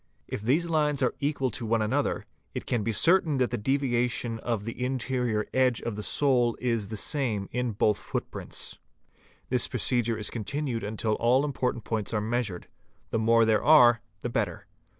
[0.27, 3.55] If © these lines are equal to one another, one can be certain that the
[3.59, 8.79] deviation of the interior edge of the sole is the same in both footprints.
[9.49, 12.65] This— procedure is continued until all the important points are measured;
[13.11, 14.65] the —||| more there are the better.